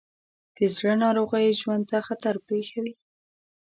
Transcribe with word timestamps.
د 0.55 0.57
زړه 0.75 0.93
ناروغۍ 1.03 1.47
ژوند 1.59 1.83
ته 1.91 1.97
خطر 2.07 2.35
پېښوي. 2.47 2.93